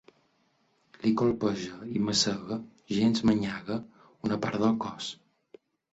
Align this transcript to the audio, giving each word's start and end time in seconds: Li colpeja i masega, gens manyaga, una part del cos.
Li 1.01 1.11
colpeja 1.21 1.77
i 1.99 2.01
masega, 2.07 2.57
gens 2.95 3.23
manyaga, 3.31 3.77
una 4.29 4.41
part 4.47 4.63
del 4.65 4.75
cos. 4.87 5.15